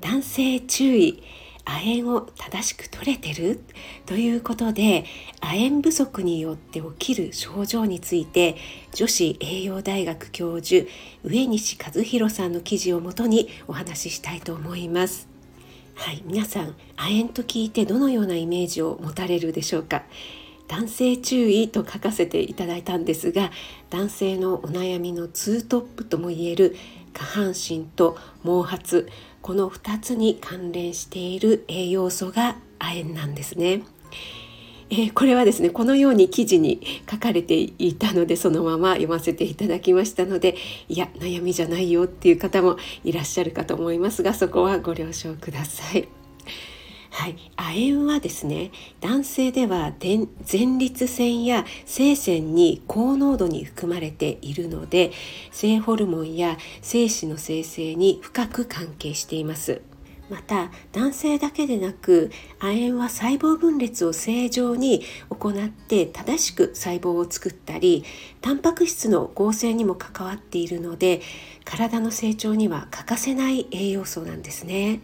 [0.00, 1.22] 男性注意
[1.64, 3.60] 亜鉛を正しく取れてる？
[4.06, 5.04] ということで
[5.40, 8.56] 亜鉛不足によって起きる症状について
[8.92, 10.88] 女子栄養大学教授
[11.24, 15.28] 上西和弘さんの記事をもとにお話ししたいと思います。
[15.96, 20.04] はい、皆さん亜鉛と聞いてどのようなイメージを持たれるでしょうか？
[20.68, 23.50] 男性注意と書かせていただいたんですが
[23.88, 26.76] 男性のお悩みのツートップともいえる
[27.16, 29.06] 下半身と毛髪
[29.40, 33.82] この2つに関連している栄養素が亜鉛なんですね。
[34.90, 40.54] えー、これはですねこのように記事に書かれていたのでそのまま読ませていただきましたので
[40.88, 46.25] いや悩みじゃないよっていう方もいらっしゃるかと思いますがそこはご了承ください。
[47.16, 50.26] はい、亜鉛はですね男性では前
[50.78, 55.12] 立腺や性腺に高濃度に含まれているので
[55.50, 59.80] 性ホルモンや精子の生成に深く関係しています
[60.28, 68.04] また男性だけでなく亜鉛は細胞分裂を正常に行って正しく細胞を作ったり
[68.42, 71.22] タンパク質の合成にも関わっているので
[71.64, 75.00] 体の成長には欠かせない栄養素なんですね。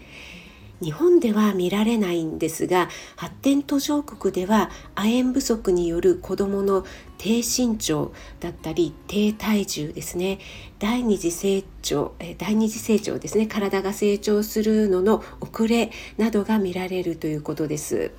[0.83, 6.85] 日本では見られないんですが発展途上国では亜鉛不足による子どもの
[7.19, 10.41] 低身長だったり低体重ですね
[10.81, 18.11] 第二次成長第二次成長ですね体が成長するのの遅れなどが見られるということです。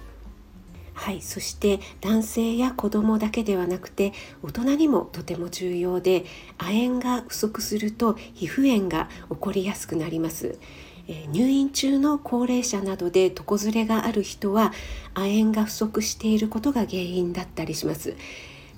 [0.94, 6.24] はい、そして男性や子供だけではなくて大人にもとても重要で
[6.60, 10.60] 亜鉛が不足すると皮膚炎が起こりやすくなります。
[11.08, 14.72] 入院中の高齢者などで床ずれがある人は
[15.14, 18.16] 亜鉛が不足していることが原因だったりします。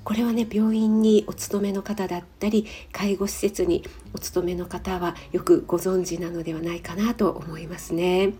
[0.03, 8.33] これはね病院にお勤めの方だったり介護施設にお勤めの方はよくご存知なのではないかなと思いますね。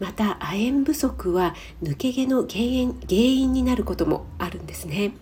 [0.00, 5.12] また亜鉛不足は抜け毛の原因原因になることもあるんですね。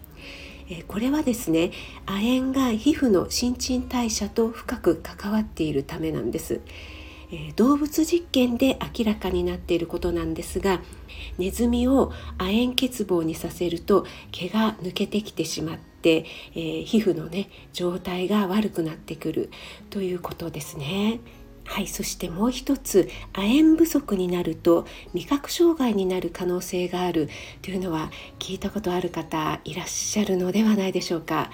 [0.88, 1.72] これはですね
[2.06, 6.60] 亜鉛が皮膚の新陳代謝と深く関わっているためなんです。
[7.32, 10.81] え動物実験で明らかになっていることなんですが
[11.38, 19.50] ネズミを亜鉛欠乏にさせると毛が抜けてきてしまって、えー、皮膚のね状態が悪くなってくる
[19.88, 21.20] ということですね。
[21.65, 27.28] はい、そしてもう一つ亜鉛不足になると味覚障害になる可能性がある
[27.62, 28.10] というのは
[28.41, 31.50] 聞いたことある方いらっしゃるのではないでしょうか。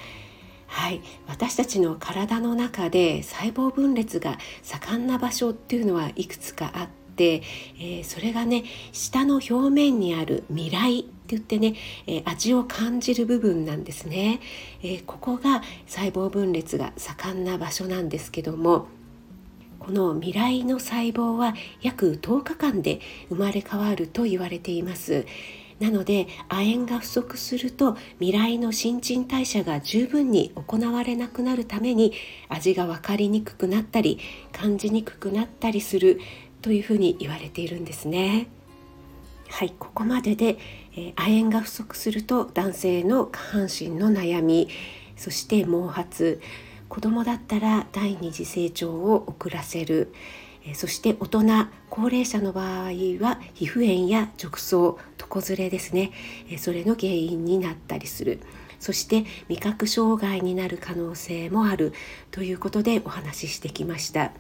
[0.69, 7.43] はい、私たちの体の中で細胞分裂が盛んな場所っていうのはいくつかあって、
[7.79, 11.75] えー、それがね下の表面にある未来って言ってね、
[12.07, 14.41] えー、味を感じる部分なんですね、
[14.83, 18.89] えー、ここが細胞分裂が盛んな場所なんですけども
[19.79, 23.01] この未来の細胞は約10日間で
[23.31, 25.25] 生まれ変わると言われています。
[25.81, 32.13] なので亜鉛が不足すると未来の新陳代謝が十分に行われなくなるために
[32.49, 34.19] 味が分かりにくくなったり
[34.53, 36.21] 感じにくくなったりする
[36.63, 38.49] というふうに言われているんですね。
[39.51, 40.59] はいここまでで、
[40.95, 44.69] えー、亜鉛が不足すると男性の下半身の悩み
[45.17, 46.39] そして毛髪
[46.89, 50.13] 子供だったら第二次成長を遅らせる
[50.75, 51.43] そして大人
[51.91, 52.91] 高齢者の場合
[53.21, 56.13] は皮膚炎や褥瘡床ずれですね
[56.59, 58.41] それの原因になったりする
[58.81, 61.93] そして味覚障害になる可能性もある
[62.31, 64.33] ということでお話ししてきました。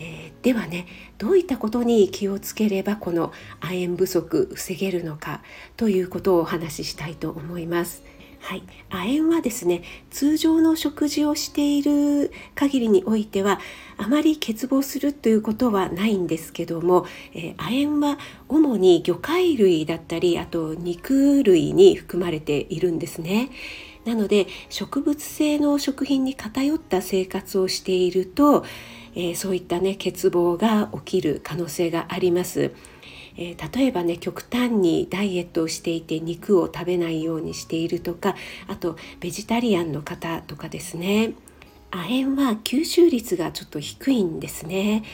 [0.00, 0.86] えー、ではね
[1.18, 5.42] どういったことに気をつければこの亜鉛不足防げるのか
[5.76, 8.02] ということをお話ししたいと思います。
[8.40, 13.60] はい、亜鉛はですね通常の食事をしている限りにおいては
[13.98, 17.04] あまり欠乏するということはないんですけども、
[17.34, 18.18] えー、亜鉛は
[18.48, 23.50] 主に魚介類だったりあと肉類に含まれているんですね。
[24.04, 28.64] なので植物性の食品に偏った生活をしていると、
[29.14, 32.72] えー、そういったね欠乏が起きる可能性があります。
[33.40, 38.34] えー、例えばね極端にダイエットをしていて肉を食べないようにしているとか
[38.66, 41.34] あとベジタリアンの方とかですね
[41.90, 45.04] 亜鉛は吸収率がちょっと低いんですね。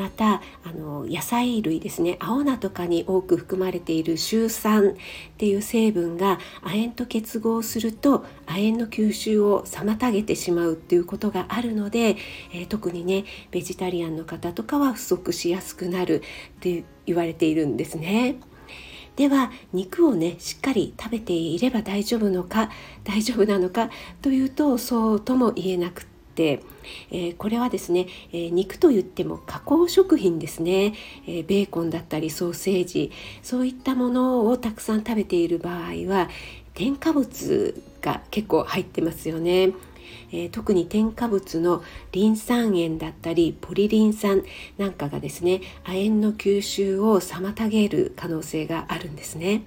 [0.00, 4.94] またあの野菜類ですね青菜とかに多く含まれているシュウ酸っ
[5.36, 12.16] ていう成分が亜鉛と結合すると亜鉛の吸収を妨げてしまうっていうことがあるので、
[12.54, 16.22] えー、特にねベジタリアンの方とかは不足しやすくなる
[16.56, 18.36] って言われているんですね。
[19.16, 22.70] では肉をねしっかり食べていれば大丈夫のか
[23.04, 23.90] 大丈夫なのか
[24.22, 26.09] というとそうとも言えなくて、
[26.40, 30.94] えー、これはですね、えー、肉といっても加工食品ですね、
[31.26, 36.28] えー、ベーコンだったりソーセージそういったものをたくさん食べている場合は
[36.74, 39.72] 添加物が結構入ってますよね。
[40.32, 41.82] えー、特に添加物の
[42.12, 44.42] リン酸塩だったりポリリン酸
[44.78, 49.62] なんかがですね亜鉛の吸収を妨げる可能性があるんですね。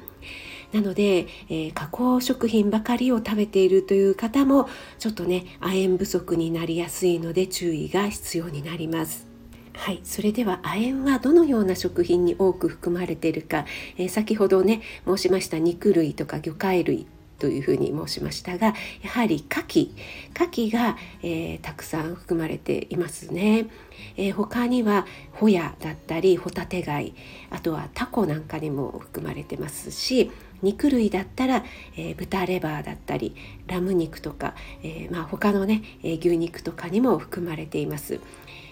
[0.73, 4.67] なので、えー、加工食品ばかりを食べているという方も
[4.99, 9.27] ちょっとね亜鉛不足になりやすいので注意が必要になります。
[9.75, 13.65] はい、それでは亜鉛はどのような食品に多く含まれているか、
[13.97, 17.07] えー、先ほどね申しました肉類とか魚介類
[17.39, 18.67] というふうに申しましたが
[19.01, 19.89] やはり牡蠣。
[20.35, 23.67] 牡蠣が、えー、たくさん含まれていますね、
[24.15, 27.13] えー、他にはホヤだったりホタテ貝。
[27.49, 30.31] あとはタコなんかにも含まれてますし
[30.63, 31.63] 肉類だったら、
[31.95, 33.35] えー、豚レバーだったり
[33.67, 38.19] ラム肉とか、えまあ、他のね、え牛肉とかにも含まれています、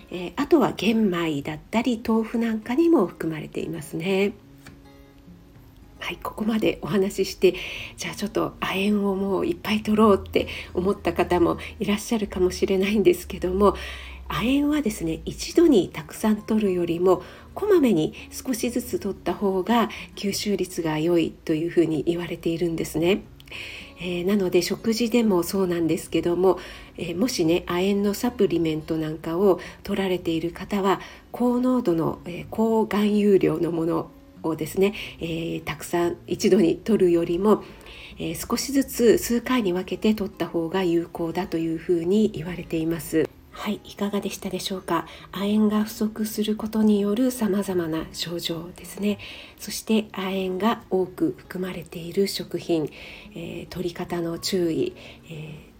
[0.09, 4.33] えあとは玄米だったり豆腐なんかにも含まれていますね。
[6.01, 7.53] はいここまでお話しして
[7.95, 13.75] じゃあちょっと亜鉛をもういっぱい取ろうって思った方もいらっしゃるかもしれないんですけども
[14.27, 17.21] 亜鉛はですね一度にたくさん取るよりも
[17.53, 23.23] こまめに少しずつ取った方が吸収率が良いというふうに言われているんですね。
[23.99, 26.57] えー、なので食事でもそうなんですけども、
[26.97, 30.99] えー、もしね亜鉛のサプリメントなんかを取られている方は
[31.31, 34.09] 高濃度の、えー、高含有量のもの
[34.43, 37.63] をですね、えー、たくさん一度に取るよりも、
[38.17, 43.29] えー、少しずつ数回に分けて取った方が有効だというふうに言われています。
[43.61, 45.05] はい、いかがでしたでしょうか？
[45.31, 49.19] 亜鉛が不足することによる様々な症状ですね。
[49.59, 52.89] そして亜鉛が多く含まれている食品、
[53.35, 54.95] えー、取り方の注意、
[55.29, 55.29] え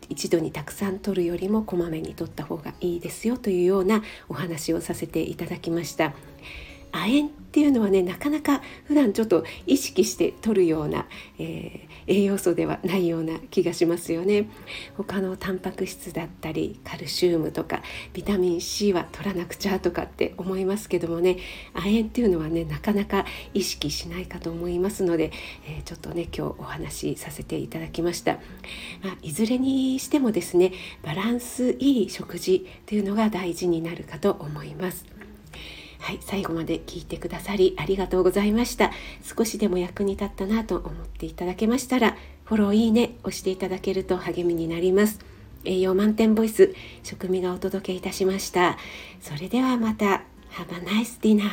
[0.01, 6.13] ー、一度にたくさん取るよりもこまめに取った方がいいですよというようなお話をさせていただきました。
[6.91, 11.05] 亜鉛っていうのはねなかなか普段ちょっと意識して取るような、
[11.37, 14.49] えー、栄養素ではないような気がしますよね。
[14.95, 17.81] 他のタンパク質だったりカルシウムとか
[18.13, 21.37] ビタミン C は取らなくちゃとかって思いますけどもね
[21.73, 25.31] 亜鉛っていうのはねなかなか意識しないかと思いますので、
[25.67, 28.35] えー、ちょっとね今日お話しさせていただきました、
[29.03, 30.71] まあ、いずれにしてもですね
[31.03, 35.05] バランスいい食事というのが大事になるかと思います。
[36.01, 38.91] はい、最後まで聞いてくださりありがとうございました。
[39.23, 45.19] 少しでも役に立ったなと思っていただけましたら、フォローいいね押していただけると励みになります。
[45.63, 48.77] 栄養満点ボイス、食味がお届けいたしました。
[49.21, 51.51] それではまた、Have a nice dinner!